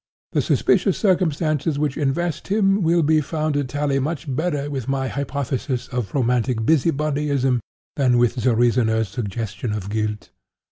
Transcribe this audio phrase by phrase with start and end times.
[0.31, 5.07] "The suspicious circumstances which invest him, will be found to tally much better with my
[5.09, 7.59] hypothesis of romantic busy bodyism,
[7.95, 10.31] than with the reasoner's suggestion of guilt.